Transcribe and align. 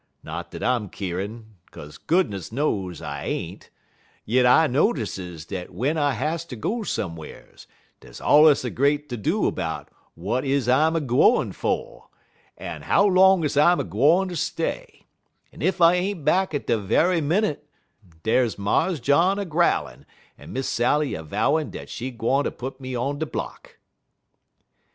Not 0.23 0.49
dat 0.49 0.63
I'm 0.63 0.89
keerin', 0.89 1.57
'kaze 1.69 1.99
goodness 1.99 2.51
knows 2.51 3.03
I 3.03 3.23
ain't, 3.25 3.69
yit 4.25 4.47
I 4.47 4.65
notices 4.65 5.45
dat 5.45 5.67
w'en 5.67 5.95
I 5.95 6.13
has 6.13 6.43
ter 6.43 6.55
go 6.55 6.81
some'rs, 6.81 7.67
dey's 7.99 8.19
allers 8.19 8.65
a 8.65 8.71
great 8.71 9.09
ter 9.09 9.15
do 9.15 9.51
'bout 9.51 9.89
w'at 10.17 10.43
is 10.43 10.67
I'm 10.67 10.95
a 10.95 11.01
gwine 11.01 11.51
fer, 11.51 11.99
en 12.57 12.81
how 12.81 13.05
long 13.05 13.43
is 13.43 13.55
I'm 13.55 13.79
a 13.79 13.83
gwine 13.83 14.29
ter 14.29 14.33
stay; 14.33 15.05
en 15.53 15.61
ef 15.61 15.79
I 15.81 15.93
ain't 15.93 16.25
back 16.25 16.55
at 16.55 16.65
de 16.65 16.77
ve'y 16.79 17.21
minit, 17.21 17.69
dars 18.23 18.57
Mars 18.57 18.99
John 18.99 19.37
a 19.37 19.45
growlin', 19.45 20.07
en 20.35 20.51
Miss 20.51 20.67
Sally 20.67 21.13
a 21.13 21.21
vowin' 21.21 21.69
dat 21.69 21.89
she 21.89 22.09
gwine 22.09 22.45
ter 22.45 22.49
put 22.49 22.81
me 22.81 22.95
on 22.97 23.19
de 23.19 23.27
block." 23.27 23.77